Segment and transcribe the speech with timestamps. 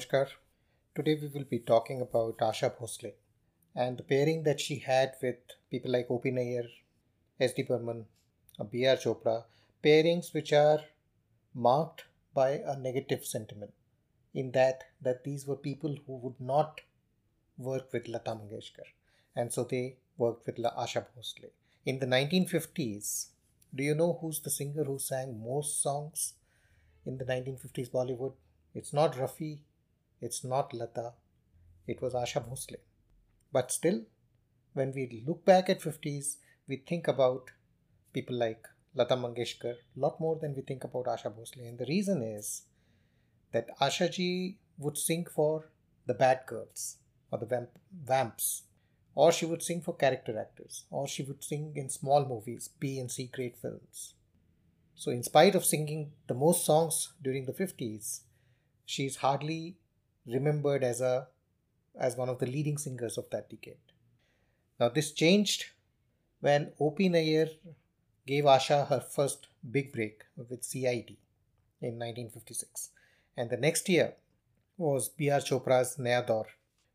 [0.00, 0.28] Namaskar.
[0.94, 3.12] Today we will be talking about Asha Bhosle
[3.74, 5.36] and the pairing that she had with
[5.70, 6.30] people like O.P.
[6.30, 6.64] Nair,
[7.38, 7.64] S.D.
[7.64, 8.06] Burman,
[8.58, 8.96] uh, B.R.
[8.96, 9.44] Chopra,
[9.84, 10.80] pairings which are
[11.54, 13.72] marked by a negative sentiment
[14.32, 16.80] in that that these were people who would not
[17.58, 18.88] work with Lata Mangeshkar
[19.36, 21.50] and so they worked with Asha Bhosle.
[21.84, 23.26] In the 1950s,
[23.74, 26.34] do you know who's the singer who sang most songs
[27.04, 28.32] in the 1950s Bollywood?
[28.74, 29.58] It's not Rafi,
[30.20, 31.12] it's not Lata,
[31.86, 32.76] it was Asha Bhosle.
[33.52, 34.02] But still,
[34.74, 36.36] when we look back at 50s,
[36.68, 37.50] we think about
[38.12, 41.68] people like Lata Mangeshkar a lot more than we think about Asha Bhosle.
[41.68, 42.62] And the reason is
[43.52, 45.70] that Asha ji would sing for
[46.06, 46.96] the bad girls
[47.30, 48.62] or the vamp- vamps,
[49.14, 52.98] or she would sing for character actors, or she would sing in small movies, B
[52.98, 54.14] and C grade films.
[54.94, 58.20] So, in spite of singing the most songs during the 50s,
[58.84, 59.76] she is hardly
[60.26, 61.28] remembered as a
[61.98, 63.76] as one of the leading singers of that decade.
[64.78, 65.66] Now this changed
[66.40, 67.08] when O.P.
[67.08, 67.48] Nair
[68.26, 71.16] gave Asha her first big break with CID
[71.80, 72.90] in 1956.
[73.36, 74.14] And the next year
[74.76, 75.40] was B.R.
[75.40, 76.24] Chopra's Naya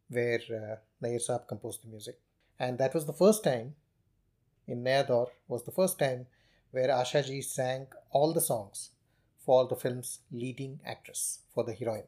[0.09, 2.19] where uh, Nair Saab composed the music.
[2.59, 3.75] And that was the first time
[4.67, 6.27] in Naya was the first time
[6.71, 8.91] where Asha ji sang all the songs
[9.45, 12.03] for the film's leading actress, for the heroine.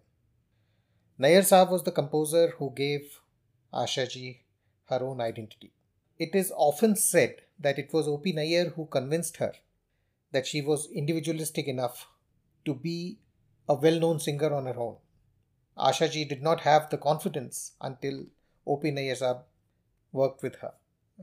[1.19, 3.19] Nair Saab was the composer who gave
[3.73, 4.41] Asha ji
[4.85, 5.71] her own identity.
[6.19, 8.33] It is often said that it was O.P.
[8.33, 9.53] Nair who convinced her
[10.31, 12.07] that she was individualistic enough
[12.65, 13.17] to be
[13.67, 14.97] a well known singer on her own.
[15.75, 18.25] Asha ji did not have the confidence until
[18.67, 18.91] O.P.
[18.91, 19.41] Nair Saab
[20.11, 20.73] worked with her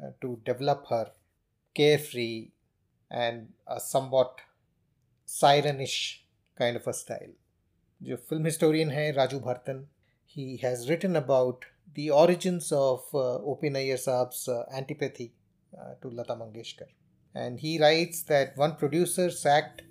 [0.02, 1.12] uh, to develop her
[1.72, 2.50] carefree
[3.10, 4.40] and a somewhat
[5.24, 6.22] sirenish
[6.58, 7.34] kind of a style.
[8.03, 9.85] जो film historian है Raju भरतन
[10.35, 11.65] he has written about
[11.95, 13.69] the origins of uh, O.P.
[13.69, 15.31] Nair Saab's uh, antipathy
[15.77, 16.87] uh, to Lata Mangeshkar.
[17.33, 19.83] And he writes that one producer sacked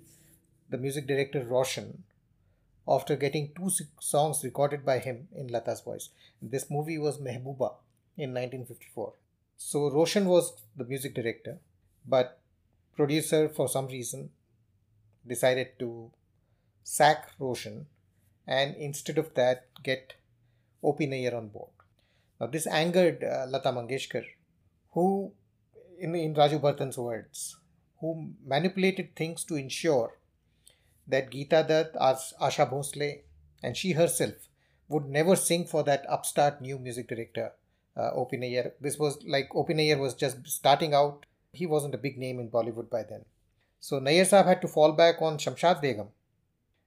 [0.69, 2.03] the music director Roshan
[2.87, 3.69] after getting two
[3.99, 6.09] songs recorded by him in Lata's voice.
[6.41, 7.73] This movie was Mehbooba
[8.17, 9.13] in 1954.
[9.57, 11.59] So Roshan was the music director,
[12.05, 12.39] but
[12.95, 14.29] producer for some reason
[15.27, 16.11] decided to
[16.83, 17.85] sack Roshan
[18.46, 20.14] and instead of that get
[20.82, 21.06] O.P.
[21.06, 21.70] Nair on board.
[22.40, 24.24] Now this angered uh, Lata Mangeshkar,
[24.92, 25.32] who,
[25.98, 27.56] in, in Raju Bhartan's words,
[28.00, 30.18] who manipulated things to ensure
[31.06, 33.20] that Geeta Dutt, Asha Bhosle,
[33.62, 34.48] and she herself
[34.88, 37.52] would never sing for that upstart new music director,
[37.96, 38.36] uh, O.P.
[38.36, 38.72] Nair.
[38.80, 39.74] This was like O.P.
[39.74, 41.26] Nair was just starting out.
[41.52, 43.24] He wasn't a big name in Bollywood by then.
[43.80, 46.08] So Nair Saab had to fall back on Shamshad Begum.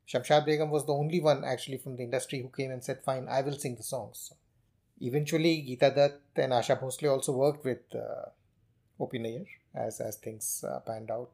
[0.08, 3.28] Shamshad Begum was the only one actually from the industry who came and said, Fine,
[3.30, 4.32] I will sing the songs.
[5.02, 8.30] Eventually, Geeta Dutt and Asha Bhosle also worked with uh.
[9.14, 11.32] Nair as, as things uh, panned out.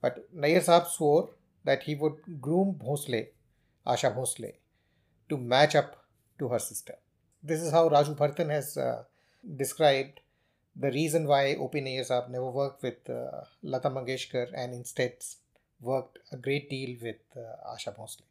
[0.00, 1.30] But Nair Saab swore
[1.64, 3.26] that he would groom Bhosle,
[3.86, 4.52] Asha Bhosle,
[5.28, 6.04] to match up
[6.38, 6.94] to her sister.
[7.42, 9.02] This is how Raju Bhartan has uh,
[9.56, 10.20] described
[10.76, 11.80] the reason why O.P.
[11.80, 15.14] Nair Saab never worked with uh, Lata Mangeshkar and instead
[15.80, 18.22] worked a great deal with uh, Asha Bhosle,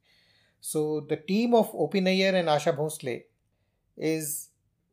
[0.61, 3.23] So the team of Opin and Asha Bhosle
[3.97, 4.49] is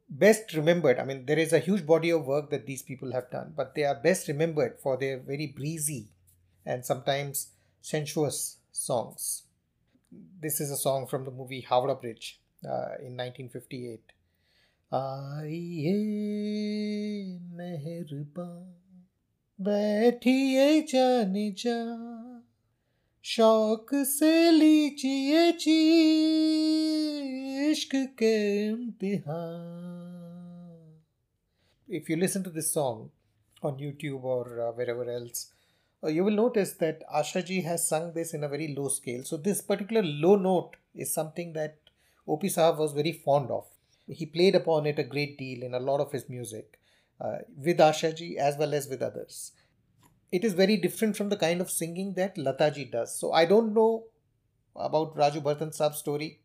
[0.09, 0.99] best remembered.
[0.99, 3.75] I mean, there is a huge body of work that these people have done, but
[3.75, 6.09] they are best remembered for their very breezy
[6.65, 7.49] and sometimes
[7.83, 9.45] sensuous songs.
[10.41, 14.13] This is a song from the movie Howrah Bridge uh, in 1958.
[14.95, 15.95] आइए
[17.59, 18.47] मेहरबा
[19.67, 22.16] बैठिए जाने जा
[23.26, 25.80] शौक से लीजिए जी
[27.72, 28.36] इश्क के
[28.68, 30.12] इम्तिहान
[31.92, 33.10] if you listen to this song
[33.62, 35.52] on YouTube or uh, wherever else,
[36.04, 39.24] uh, you will notice that Asha ji has sung this in a very low scale.
[39.24, 41.78] So, this particular low note is something that
[42.28, 42.48] O.P.
[42.48, 43.66] Saab was very fond of.
[44.08, 46.80] He played upon it a great deal in a lot of his music
[47.20, 49.52] uh, with Asha ji as well as with others.
[50.33, 53.19] It is very different from the kind of singing that Lata ji does.
[53.19, 54.05] So, I don't know
[54.75, 56.41] about Raju Bhartan Saab's story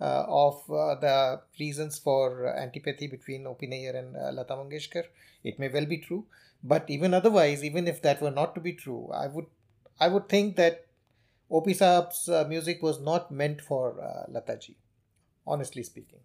[0.00, 3.66] uh, of uh, the reasons for antipathy between O.P.
[3.66, 5.04] Nair and uh, Lata Mangeshkar.
[5.44, 6.26] It may well be true,
[6.62, 9.46] but even otherwise, even if that were not to be true, I would
[9.98, 10.86] I would think that
[11.50, 11.74] O.P.
[11.74, 14.58] Saab's uh, music was not meant for uh, Lata
[15.46, 16.20] honestly speaking.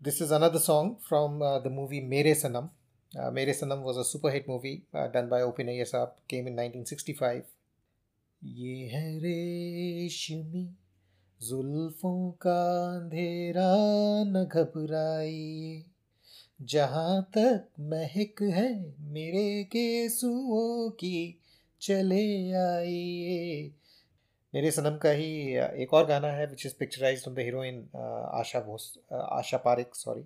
[0.00, 2.70] This is another song from uh, the movie Mere Sanam.
[3.14, 5.62] Uh, Mere Sanam was a super hit movie uh, done by O.P.
[5.62, 7.44] Nair Saab, came in 1965.
[8.42, 9.20] ये है
[11.40, 12.58] जुल्फों का
[12.96, 13.70] अंधेरा
[14.26, 15.84] न घबराइए
[16.62, 18.68] जहाँ तक महक है
[19.12, 21.16] मेरे केसुओं की
[21.80, 22.26] चले
[22.58, 23.70] आइए
[24.54, 25.30] मेरे सनम का ही
[25.82, 27.86] एक और गाना है which is picturised on the heroine
[28.40, 30.24] Asha Bhosle Asha Parekh sorry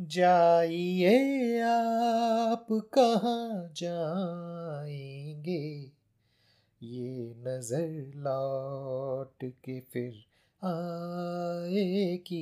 [0.00, 5.90] जाइए आप कहाँ जाएँगे?
[6.82, 10.24] ये नज़र लौट के फिर
[10.64, 12.40] आएगी।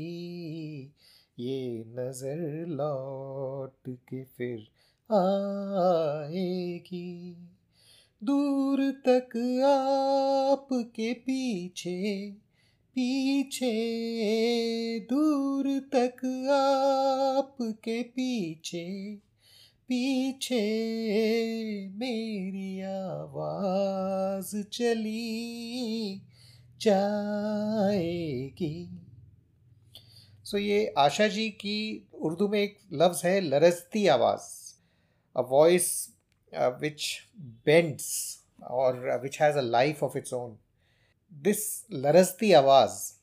[1.38, 4.68] ये नज़र लौट के फिर
[5.12, 7.36] आएगी।
[8.24, 12.34] दूर तक आपके पीछे
[12.94, 19.16] पीछे दूर तक आपके पीछे
[19.88, 20.60] पीछे
[21.88, 26.22] मेरी आवाज़ चली
[26.80, 28.88] जाएगी।
[30.44, 34.74] सो so, ये आशा जी की उर्दू में एक लफ्ज़ है, लरजती आवाज़।
[35.36, 36.08] अ वॉइस
[36.54, 37.20] विच
[37.66, 38.38] बेंड्स
[38.70, 40.58] और which has a life of its own
[41.40, 43.14] this Larasti Awaz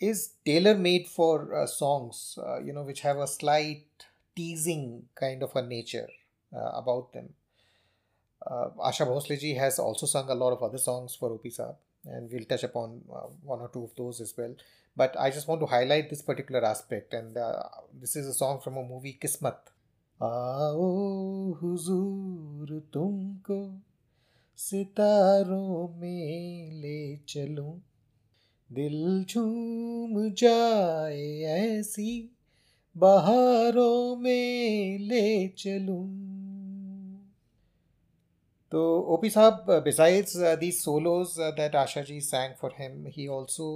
[0.00, 3.84] is tailor made for uh, songs, uh, you know, which have a slight
[4.34, 6.08] teasing kind of a nature
[6.54, 7.30] uh, about them.
[8.44, 11.50] Uh, Asha Bhosleji has also sung a lot of other songs for O.P.
[11.50, 11.76] Saab,
[12.06, 14.54] and we'll touch upon uh, one or two of those as well.
[14.96, 17.62] But I just want to highlight this particular aspect, and uh,
[17.98, 19.58] this is a song from a movie, Kismat.
[20.22, 23.56] आओ हुजूर तुमको
[24.62, 27.72] सितारों में ले चलूँ।
[28.70, 32.12] दिल झूम जाए ऐसी
[32.96, 36.04] बहारों में ले चलूँ।
[38.72, 38.82] तो
[39.14, 43.68] ओपी साहब besides the solos that Asha ji sang for him he also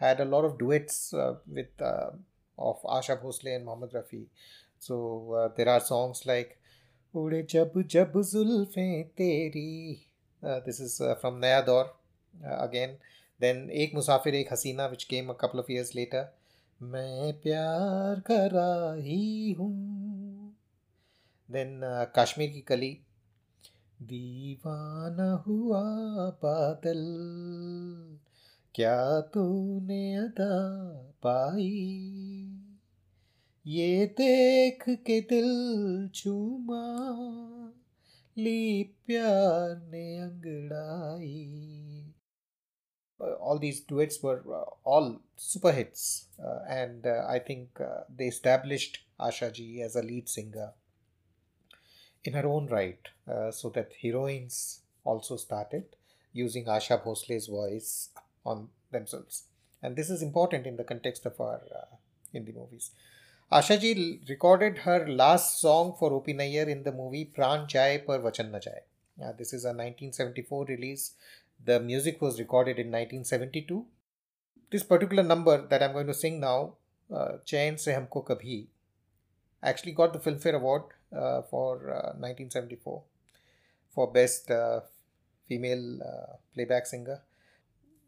[0.00, 1.82] had a lot of duets with
[2.58, 4.26] of Asha Bhosle and Mohammed Rafi
[4.82, 4.96] so
[5.56, 6.54] there are songs like
[7.14, 10.04] उड़े जब जब जुल्फें तेरी।
[10.42, 11.84] दिस इज़ फ्रॉम नया दौर
[12.34, 12.96] again
[13.40, 16.28] then एक मुसाफिर, एक हसीना which came a couple of years later
[16.80, 20.54] मैं प्यार करा ही। हूँ
[21.50, 21.80] देन
[22.18, 22.98] कश्मीर की कली।
[24.02, 25.82] दीवाना हुआ
[26.42, 27.02] बादल।
[28.74, 30.54] क्या तूने अदा
[31.22, 32.57] पाई?
[33.67, 36.83] ये देख के दिल चूमा
[38.37, 41.39] ली प्यार ने अंगड़ाई
[43.39, 48.27] all these duets were uh, all super hits uh, and uh, i think uh, they
[48.27, 48.97] established
[49.27, 50.67] asha ji as a lead singer
[52.23, 54.57] in her own right uh, so that heroines
[55.05, 55.95] also started
[56.33, 58.09] using asha bhosle's voice
[58.45, 59.43] on themselves
[59.81, 61.89] and this is important in the context of our uh,
[62.33, 62.91] hindi movies
[63.50, 66.34] Asha ji recorded her last song for O.P.
[66.34, 68.82] Nayyar in the movie Pran Jaye Par Vachan Na Jaye.
[69.24, 71.14] Uh, this is a 1974 release.
[71.64, 73.86] The music was recorded in 1972.
[74.70, 76.74] This particular number that I'm going to sing now,
[77.10, 78.66] uh, Chain Se Humko Kabhi,
[79.62, 81.78] actually got the Filmfare Award uh, for
[82.18, 83.02] 1974
[83.94, 84.50] for Best
[85.48, 87.22] Female Playback Singer.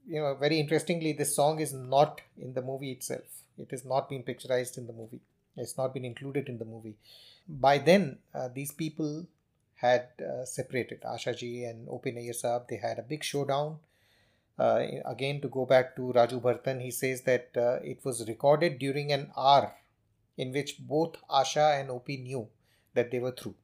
[0.07, 3.25] You know, very interestingly, this song is not in the movie itself.
[3.57, 5.21] It has not been picturized in the movie.
[5.57, 6.97] It's not been included in the movie.
[7.49, 9.27] By then, uh, these people
[9.75, 11.03] had uh, separated.
[11.03, 12.13] Ashaji and O.P.
[12.13, 12.69] Nayyar Sahab.
[12.69, 13.79] they had a big showdown.
[14.59, 18.79] Uh, again, to go back to Raju Bhartan, he says that uh, it was recorded
[18.79, 19.73] during an hour
[20.37, 22.47] in which both Asha and Op knew
[22.95, 23.55] that they were through.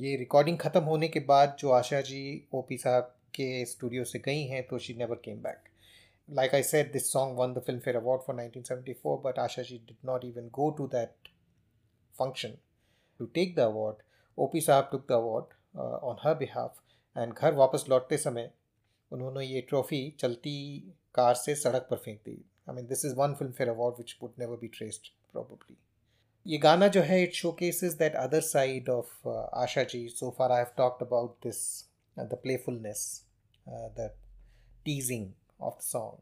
[0.00, 2.22] ये recording ख़त्म होने के बाद जो Asha ji
[2.54, 5.68] OP साहब के studio से गई हैं तो she never came back
[6.29, 9.97] like I said, this song won the Filmfare Award for 1974, but Asha ji did
[10.03, 11.15] not even go to that
[12.15, 12.57] function
[13.19, 13.97] to take the award.
[14.37, 16.79] OP साहब took the award uh, on her behalf
[17.15, 18.49] and घर वापस लौटते समय
[19.11, 20.57] उन्होंने ये trophy चलती
[21.15, 22.37] car से सड़क पर फेंक दी
[22.69, 25.77] I mean this is one Filmfare award which would never be traced probably
[26.45, 30.51] ये गाना जो है it show cases that other side of Asha ji so far
[30.51, 31.61] I have talked about this
[32.17, 33.03] the playfulness
[33.67, 34.09] the
[34.85, 35.29] teasing
[35.60, 36.18] of the song.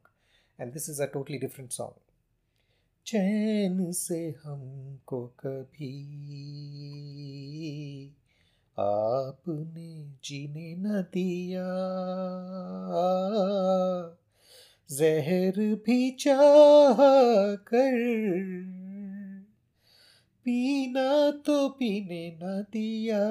[0.58, 1.94] And this is a totally different song.
[3.06, 5.94] चैन से हमको कभी
[8.78, 9.90] आपने
[10.24, 11.66] जीने न दिया
[14.90, 16.96] जहर भी चाह
[17.70, 17.98] कर
[20.44, 23.22] पीना तो पीने न दिया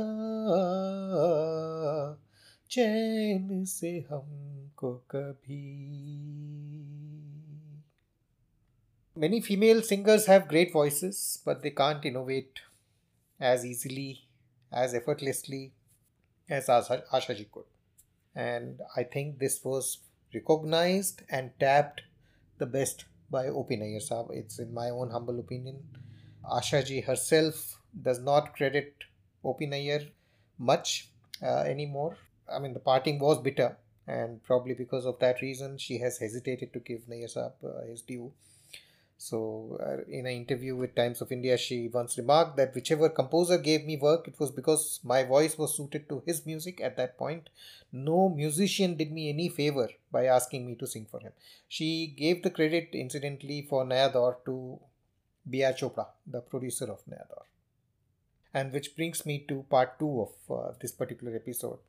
[2.71, 4.52] चैन से हम
[9.15, 12.59] Many female singers have great voices, but they can't innovate
[13.39, 14.27] as easily,
[14.71, 15.73] as effortlessly
[16.49, 17.65] as Asha, Asha ji could.
[18.35, 19.99] And I think this was
[20.33, 22.01] recognized and tapped
[22.57, 23.77] the best by O.P.
[23.77, 24.31] Nayyar Sahab.
[24.31, 25.83] It's in my own humble opinion.
[26.43, 28.93] Asha ji herself does not credit
[29.43, 29.67] O.P.
[29.67, 30.09] Nayyar
[30.57, 31.09] much
[31.41, 32.17] uh, anymore.
[32.51, 36.73] I mean, the parting was bitter, and probably because of that reason, she has hesitated
[36.73, 38.31] to give Nayyar Saab uh, his due.
[39.17, 43.57] So, uh, in an interview with Times of India, she once remarked that whichever composer
[43.57, 47.17] gave me work, it was because my voice was suited to his music at that
[47.17, 47.49] point.
[47.93, 51.31] No musician did me any favor by asking me to sing for him.
[51.69, 54.79] She gave the credit, incidentally, for Naya Daur to
[55.49, 55.71] B.R.
[55.73, 57.43] Chopra, the producer of Naya Daur.
[58.53, 61.79] And which brings me to part two of uh, this particular episode.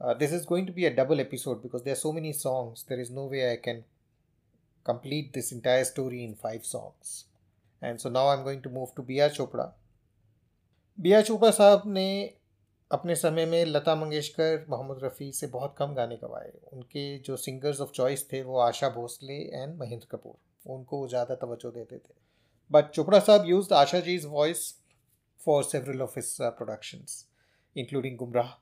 [0.00, 2.84] Uh, this is going to be a double episode because there are so many songs.
[2.88, 3.84] There is no way I can
[4.86, 7.24] complete this entire story in five songs.
[7.82, 9.72] And so now I'm going to move to Chopra
[10.98, 12.34] B R Chopra साहब ने
[12.90, 17.80] अपने समय में लता मंगेशकर मोहम्मद रफ़ी से बहुत कम गाने गवाए उनके जो सिंगर्स
[17.80, 22.14] ऑफ़ चॉइस थे वो आशा भोसले एंड महेंद्र कपूर उनको वो ज़्यादा तवज्जो देते थे
[22.70, 24.74] बट चोपड़ा साहब use Asha ji's voice
[25.40, 27.24] for several of his productions
[27.76, 28.52] including Gumrah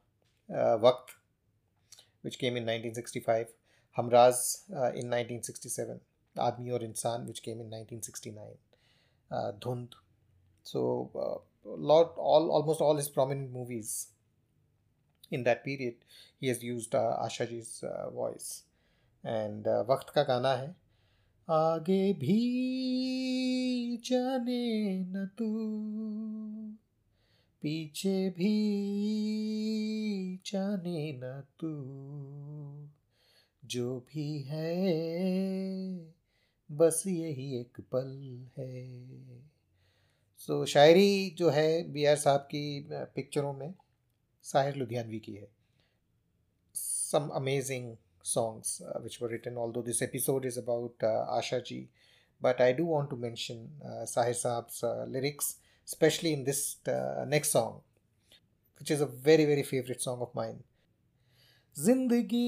[0.86, 1.14] Waqt
[2.22, 3.48] which came in 1965,
[3.98, 6.00] Hamraz uh, in 1967,
[6.36, 8.44] Aadmi Aur Insan, which came in 1969,
[9.30, 9.92] uh, Dhund.
[10.64, 14.08] So, uh, lot all almost all his prominent movies
[15.30, 15.94] in that period,
[16.38, 17.16] he has used uh,
[17.82, 18.62] uh, voice.
[19.24, 20.74] And uh, Ka Gana Hai.
[21.50, 24.62] आगे भी जाने
[25.10, 25.48] न तू
[27.62, 28.52] पीछे भी
[30.46, 31.68] जाने न तू।
[33.64, 36.12] जो भी है
[36.72, 38.98] बस यही एक पल है।
[40.38, 43.74] सो so, शायरी जो है बी आर साहब की पिक्चरों में
[44.42, 45.48] साहिर लुधियानवी की है।
[46.74, 51.88] Some amazing songs which were written although this episode is about Asha ji
[52.42, 54.68] but I do want to mention Sahir साहब
[55.08, 55.58] lyrics
[55.91, 57.81] especially in this uh, next song
[58.79, 60.63] which is a very very favorite song of mine
[61.75, 62.45] जिंदगी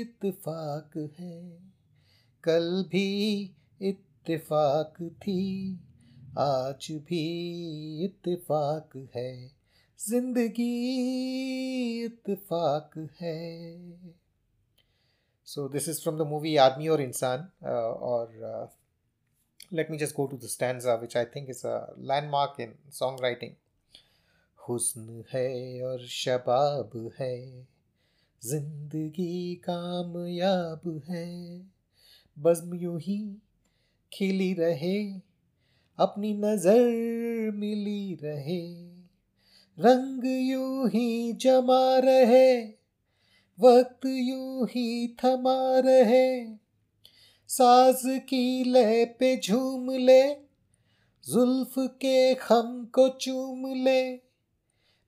[0.00, 1.36] इत्तेफाक है
[2.44, 3.06] कल भी
[3.80, 5.38] इत्तेफाक थी
[6.38, 7.22] आज भी
[8.04, 9.32] इत्तेफाक है
[9.98, 10.70] जिंदगी
[12.04, 13.36] इत्तेफाक है
[15.46, 18.66] So this is from the movie Aadmi Aur Insan, uh, or uh,
[19.71, 23.55] let me just go to the stanza, which I think is a landmark in songwriting.
[24.59, 27.37] हुस्न है और शबाब है
[28.41, 31.25] ज़िंदगी कामयाब है
[32.37, 33.17] बज्म यूँ ही
[34.11, 34.99] खिली रहे
[35.99, 38.61] अपनी नज़र मिली रहे
[39.77, 42.53] रंग यूँ ही जमा रहे
[43.59, 44.87] वक्त यूँ ही
[45.23, 46.31] थमा रहे
[47.51, 50.33] साज की लय पे झूम ले,
[51.23, 54.13] जुल्फ के खम को चूम ले।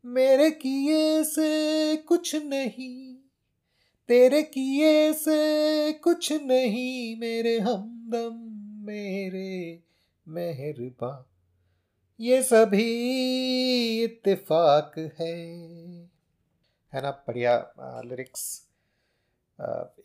[0.06, 3.16] मेरे किए से कुछ नहीं,
[4.10, 8.36] तेरे किए से कुछ नहीं, मेरे हमदम,
[8.86, 9.80] मेरे
[10.28, 11.14] मेहरबा।
[12.20, 12.92] ये सभी
[14.04, 15.40] इत्तेफाक है।
[16.94, 17.12] है ना?
[17.28, 17.74] बढ़िया
[18.06, 18.68] लिरिक्स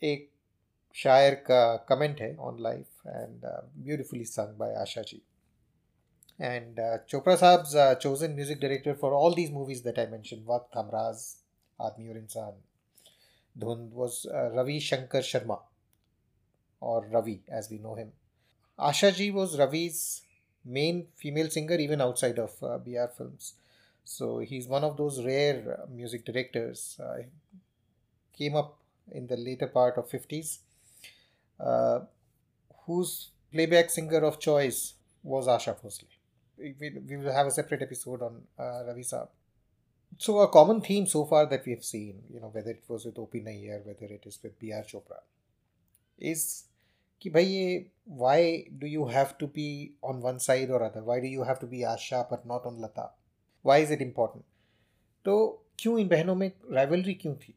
[0.03, 0.29] एक
[1.02, 3.40] शायर का कमेंट है on life and
[3.84, 5.22] beautifully sung by Asha ji
[6.40, 11.26] and Chopra साहब chosen music director for all these movies that I mention वक्त हमराज
[11.78, 12.62] आदमी और इंसान
[13.56, 15.60] धुंध was uh, Ravi Shankar Sharma
[16.80, 18.12] or Ravi as we know him.
[18.78, 20.22] Asha ji was Ravi's
[20.64, 23.54] main female singer even outside of uh, BR films.
[24.04, 26.98] So he's one of those rare uh, music directors.
[27.00, 27.22] Uh,
[28.38, 28.78] came up
[29.12, 30.58] in the later part of 50s
[31.60, 32.00] uh,
[32.86, 36.04] whose playback singer of choice was Asha Bhosle.
[36.58, 36.74] We,
[37.08, 39.28] we will have a separate episode on uh, Ravi Saab
[40.18, 43.04] so a common theme so far that we have seen, you know, whether it was
[43.04, 43.40] with O.P.
[43.40, 44.82] Nayyar, whether it is with B.R.
[44.82, 45.20] Chopra,
[46.18, 46.64] is
[47.22, 51.02] कि भाई ये why do you have to be on one side or other?
[51.02, 53.10] Why do you have to be Asha but not on Lata?
[53.62, 54.44] Why is it important?
[55.24, 55.36] तो
[55.78, 57.54] क्यों इन बहनों में rivalry क्यों थी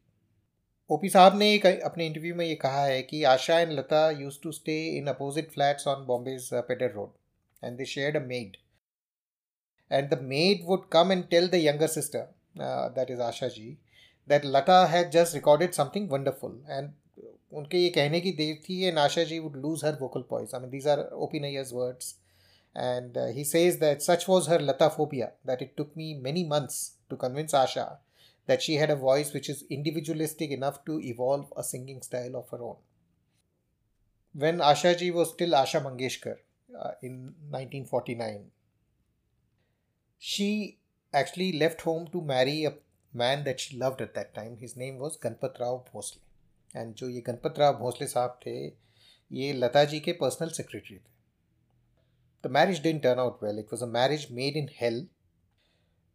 [0.93, 4.39] OP साहब ने एक अपने इंटरव्यू में ये कहा है कि Asha and Lata used
[4.43, 8.57] to stay in opposite flats on Bombay's Peddar road and they shared a maid
[9.91, 12.27] and the maid would come and tell the younger sister
[12.95, 13.77] that is Asha ji
[14.27, 16.91] that Lata has just recorded something wonderful and
[17.51, 20.61] उनके ये कहने की देर थी and Asha ji would lose her vocal poise I
[20.61, 22.15] mean these are opinions words
[22.75, 26.89] and he says that such was her Lata phobia that it took me many months
[27.09, 27.83] to convince Asha
[28.46, 32.48] that she had a voice which is individualistic enough to evolve a singing style of
[32.50, 32.76] her own.
[34.34, 36.36] When Asha ji was still Asha Mangeshkar
[36.78, 38.50] uh, in 1949,
[40.18, 40.78] she
[41.14, 42.74] actually left home to marry a
[43.12, 44.56] man that she loved at that time.
[44.58, 46.18] His name was Ganpat Rao Bhosle.
[46.76, 48.56] And जो ये गणपत राव भोसले साहब थे
[49.30, 51.10] ये लता जी के personal secretary थे
[52.44, 55.06] the marriage डिन turn out well it was a marriage made in hell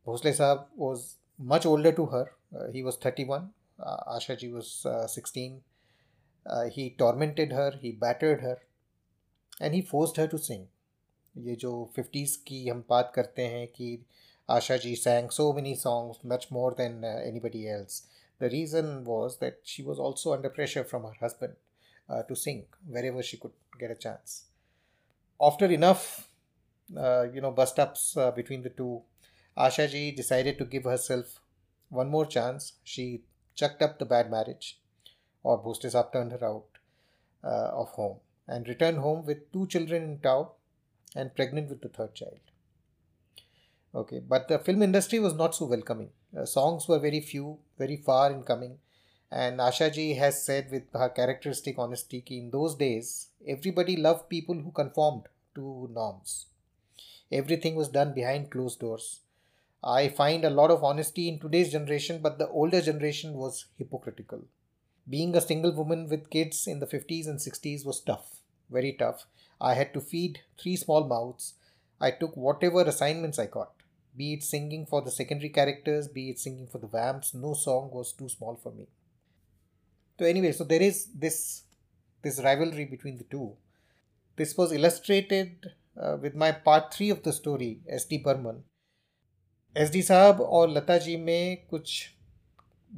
[0.07, 1.03] Bhosle साहब was
[1.51, 2.31] much older to her
[2.75, 3.50] he was thirty one
[3.88, 4.72] Asha ji was
[5.15, 5.62] sixteen
[6.75, 8.62] he tormented her he battered her
[9.62, 10.65] and he forced her to sing
[11.48, 13.98] ये जो fifties की हम बात करते हैं कि
[14.50, 18.03] Asha ji सैंग so many songs much more than any buddy else
[18.39, 21.53] The reason was that she was also under pressure from her husband
[22.10, 24.45] uh, to sing wherever she could get a chance.
[25.39, 26.27] After enough,
[26.89, 29.01] uh, you know, bust ups uh, between the two,
[29.58, 31.40] Asha ji decided to give herself
[31.88, 32.74] one more chance.
[32.84, 33.22] She
[33.54, 34.78] chucked up the bad marriage,
[35.42, 36.66] or Bhosle Saab turned her out
[37.42, 40.52] uh, of home and returned home with two children in tow
[41.16, 42.38] and pregnant with the third child.
[43.94, 46.10] Okay, but the film industry was not so welcoming.
[46.36, 48.78] Uh, songs were very few, very far in coming.
[49.30, 54.28] And Asha ji has said with her characteristic honesty that in those days, everybody loved
[54.28, 55.24] people who conformed
[55.54, 56.46] to norms.
[57.30, 59.20] Everything was done behind closed doors.
[59.82, 64.44] I find a lot of honesty in today's generation, but the older generation was hypocritical.
[65.08, 69.26] Being a single woman with kids in the 50s and 60s was tough, very tough.
[69.61, 71.54] I had to feed three small mouths.
[72.00, 73.70] I took whatever assignments I got
[74.18, 77.90] be it singing for the secondary characters, be it singing for the vamps, no song
[77.92, 78.88] was too small for me.
[80.19, 81.62] So anyway, so there is this
[82.23, 83.56] this rivalry between the two.
[84.36, 88.19] This was illustrated uh, with my part three of the story, S.D.
[88.19, 88.64] Burman.
[89.77, 90.01] S.D.
[90.01, 92.09] साहब और लता जी में कुछ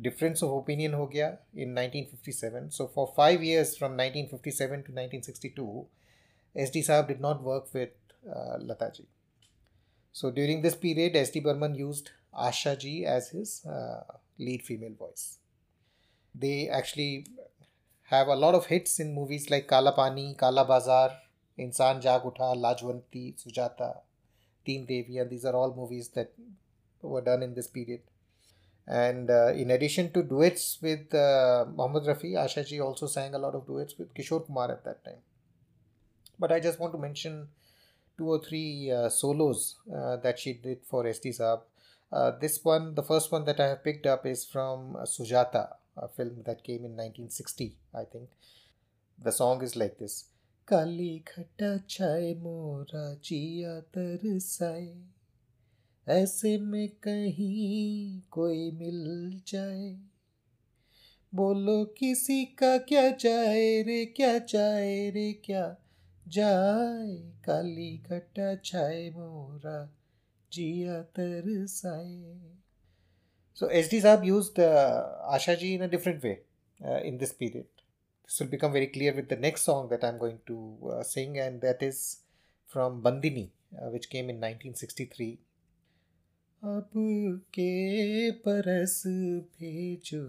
[0.08, 2.70] difference of opinion हो गया in 1957.
[2.78, 5.86] So for five years from 1957 to 1962,
[6.58, 6.84] S.D.
[6.84, 7.90] साहब did not work with
[8.36, 9.08] uh, Lata ji.
[10.12, 11.40] So during this period, S.D.
[11.40, 14.04] Burman used Asha ji as his uh,
[14.38, 15.40] lead female voice.
[16.34, 17.28] They actually
[18.04, 21.12] have a lot of hits in movies like Kala Pani, Kala Bazaar,
[21.58, 24.02] Insan Jag Utha, Lajwanti, Sujata,
[24.65, 26.33] Teen and These are all movies that
[27.03, 28.01] were done in this period.
[28.87, 33.55] And uh, in addition to duets with uh, Mohammad Rafi, Asha also sang a lot
[33.55, 35.23] of duets with Kishore Kumar at that time.
[36.39, 37.49] But I just want to mention
[38.19, 41.61] two or three uh, solos uh, that she did for SD Saab.
[42.13, 46.09] Uh, this one, the first one that I have picked up is from Sujata, a
[46.09, 48.29] film that came in 1960, I think.
[49.23, 50.25] The song is like this.
[50.71, 55.03] काली खट्टा छाए मोरा जिया तरसाए।
[56.09, 59.99] ऐसे में कहीं कोई मिल जाए।
[61.35, 65.77] बोलो किसी का क्या जाए रे क्या जाए रे क्या
[66.29, 67.33] जाए?
[67.45, 69.97] काली घटा छाए मोरा
[70.53, 72.51] जिया तरसाए।
[73.61, 75.03] So SD Saab used uh,
[75.35, 76.39] Asha ji in a different way
[76.85, 77.80] uh, in this period.
[78.31, 81.41] This will become very clear with the next song that I'm going to uh, sing,
[81.41, 82.19] and that is
[82.65, 85.39] from Bandini, uh, which came in 1963.
[86.65, 86.91] अब
[87.55, 90.23] के परस भेजो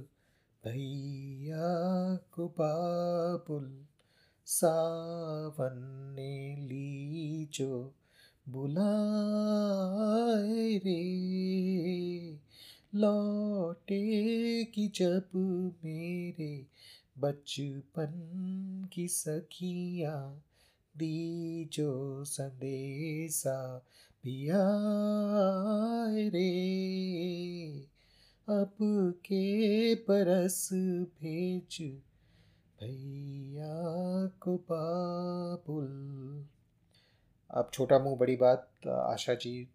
[0.65, 3.85] भैया को बाबुल
[4.45, 7.49] सावन ने ली
[8.49, 12.39] बुलाए रे
[12.95, 15.27] लौटे की जब
[15.85, 16.70] मेरे
[17.21, 20.15] बचपन की सखिया
[20.97, 23.85] दी जो संदेशा
[24.23, 24.63] पिया
[26.29, 26.49] रे।
[28.49, 28.71] अब
[29.25, 30.69] के परस
[31.21, 31.77] भेज
[32.81, 33.73] भैया
[34.41, 36.45] को बाबुल।
[37.51, 39.67] अब छोटा मुँह, बड़ी बात, आशा जी,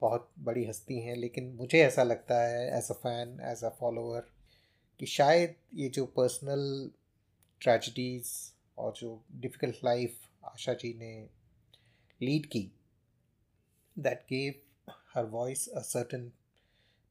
[0.00, 4.22] बहुत बड़ी हस्ती हैं, लेकिन मुझे ऐसा लगता है as a fan as a follower
[4.99, 6.91] कि शायद ये जो पर्सनल
[7.61, 8.31] ट्रेजिडीज़
[8.77, 10.19] और जो डिफ़िकल्ट लाइफ
[10.51, 11.13] आशा जी ने
[12.21, 12.71] लीड की
[13.97, 16.31] that gave her voice a certain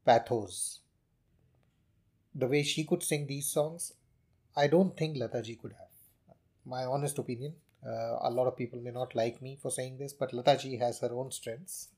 [0.06, 0.58] pathos
[2.34, 3.92] the way she could sing these songs
[4.56, 6.36] I don't think Lata ji could have.
[6.64, 7.54] My honest opinion.
[7.86, 10.76] Uh, a lot of people may not like me for saying this, but Lata ji
[10.78, 11.88] has her own strengths.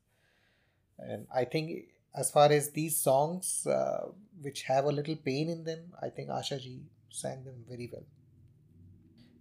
[0.99, 1.85] And I think
[2.15, 4.07] as far as these songs uh,
[4.41, 8.03] which have a little pain in them, I think Asha ji sang them very well.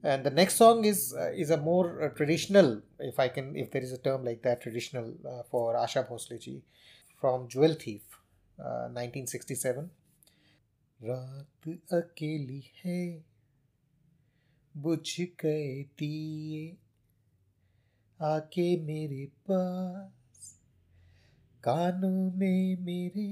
[0.02, 3.70] And the next song is uh, is a more uh, traditional, if I can, if
[3.70, 6.62] there is a term like that, traditional uh, for Asha Bhosle ji,
[7.20, 8.02] from Jewel Thief,
[8.58, 9.88] 1967.
[11.02, 13.24] रात अकेली है
[14.76, 16.76] बुझ गए दिए
[18.22, 20.10] आके मेरे पास
[21.63, 23.27] कानों में मेरे।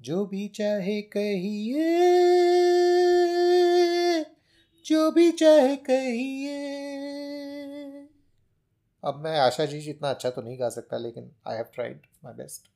[0.00, 1.84] जो भी चाहे कहिए,
[4.86, 6.58] जो भी चाहे कहिए।
[9.02, 12.34] अब मैं आशा जी जितना अच्छा तो नहीं गा सकता, लेकिन I have tried my
[12.34, 12.68] best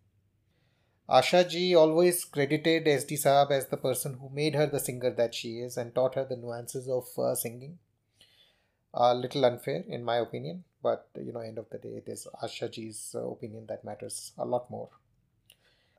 [1.09, 5.11] Asha ji always credited S D साहब as the person who made her the singer
[5.14, 7.74] that she is and taught her the nuances of singing
[9.20, 12.71] little unfair in my opinion but you know, end of the day, it is Asha
[12.71, 14.89] ji's uh, opinion that matters a lot more.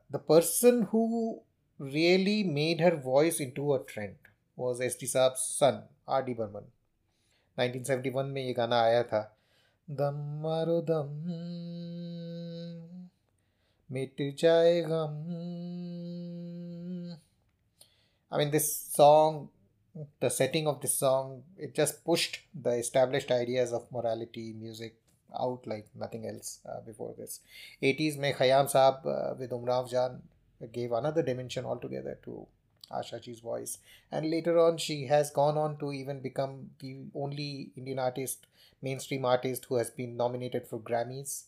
[0.09, 1.41] The person who
[1.79, 4.15] really made her voice into a trend
[4.55, 6.65] was SD Saab's son, R D Burman
[7.59, 9.21] 1971 में ये गाना आया था
[9.99, 11.09] दम मारो दम
[13.91, 15.17] मिट जाए गम
[18.33, 19.49] I mean, this song,
[20.20, 24.96] the setting of this song, it just pushed the established ideas of morality, music
[25.38, 27.40] out like nothing else uh, before this.
[27.82, 30.20] 80s mein Khayyam Saab uh, with Umrao Jaan
[30.72, 32.46] gave another dimension altogether to
[32.90, 33.78] Ashaji's voice.
[34.12, 38.46] And later on, she has gone on to even become the only Indian artist,
[38.82, 41.44] mainstream artist who has been nominated for Grammys.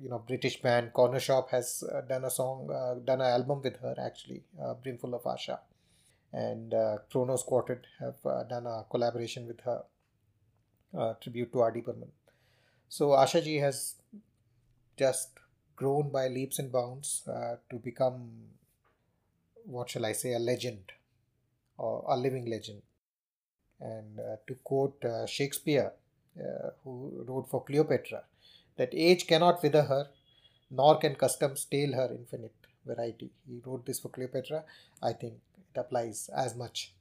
[0.00, 3.80] You know, British band Cornershop has uh, done a song, uh, done an album with
[3.80, 5.58] her actually, uh, Brimful of Asha.
[6.32, 9.82] And uh, Kronos Quartet have uh, done a collaboration with her,
[10.96, 11.80] uh, tribute to R.D.
[11.80, 12.12] Burman.
[12.88, 13.94] So Ashaji has
[14.96, 15.30] just
[15.76, 18.30] grown by leaps and bounds uh, to become
[19.64, 20.92] what shall I say, a legend
[21.76, 22.82] or a living legend.
[23.80, 25.92] And uh, to quote uh, Shakespeare,
[26.84, 28.22] who wrote for Cleopatra,
[28.76, 30.08] that age cannot wither her,
[30.70, 32.54] nor can custom stale her infinite
[32.86, 33.30] variety.
[33.46, 34.64] He wrote this for Cleopatra.
[35.02, 35.34] I think
[35.74, 36.94] it applies as much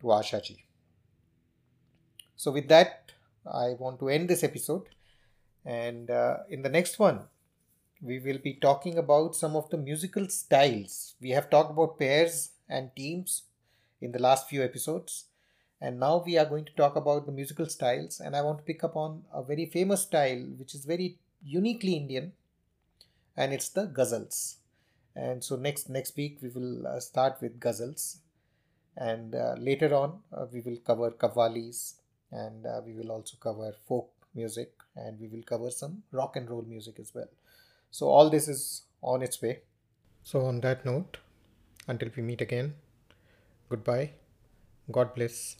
[0.00, 0.58] to Ashaji.
[2.36, 3.12] So, with that,
[3.46, 4.88] I want to end this episode.
[5.64, 7.20] And uh, in the next one,
[8.02, 11.14] we will be talking about some of the musical styles.
[11.20, 13.42] We have talked about pairs and teams
[14.00, 15.26] in the last few episodes,
[15.80, 18.20] and now we are going to talk about the musical styles.
[18.20, 21.94] And I want to pick up on a very famous style which is very uniquely
[21.94, 22.32] Indian,
[23.36, 24.56] and it's the ghazals.
[25.16, 28.18] And so next next week we will uh, start with ghazals,
[28.96, 31.94] and uh, later on uh, we will cover qawwalis,
[32.30, 36.48] and uh, we will also cover folk music, and we will cover some rock and
[36.48, 37.28] roll music as well.
[37.90, 39.60] So, all this is on its way.
[40.22, 41.18] So, on that note,
[41.88, 42.74] until we meet again,
[43.68, 44.12] goodbye.
[44.92, 45.56] God bless.